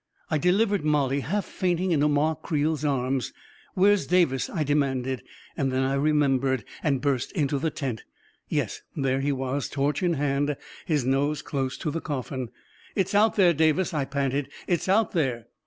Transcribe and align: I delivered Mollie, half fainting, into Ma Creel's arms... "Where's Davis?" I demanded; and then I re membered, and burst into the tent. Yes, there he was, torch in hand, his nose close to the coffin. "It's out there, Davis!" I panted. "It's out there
I 0.31 0.39
delivered 0.39 0.83
Mollie, 0.83 1.19
half 1.19 1.45
fainting, 1.45 1.91
into 1.91 2.07
Ma 2.07 2.33
Creel's 2.33 2.83
arms... 2.83 3.33
"Where's 3.75 4.07
Davis?" 4.07 4.49
I 4.49 4.63
demanded; 4.63 5.21
and 5.55 5.71
then 5.71 5.83
I 5.83 5.93
re 5.93 6.11
membered, 6.11 6.63
and 6.81 7.01
burst 7.01 7.31
into 7.33 7.59
the 7.59 7.69
tent. 7.69 8.03
Yes, 8.49 8.81
there 8.97 9.19
he 9.21 9.31
was, 9.31 9.69
torch 9.69 10.01
in 10.01 10.13
hand, 10.15 10.57
his 10.87 11.05
nose 11.05 11.43
close 11.43 11.77
to 11.77 11.91
the 11.91 12.01
coffin. 12.01 12.49
"It's 12.95 13.13
out 13.13 13.35
there, 13.35 13.53
Davis!" 13.53 13.93
I 13.93 14.05
panted. 14.05 14.49
"It's 14.67 14.89
out 14.89 15.11
there 15.11 15.45